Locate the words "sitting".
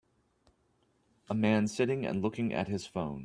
1.67-2.07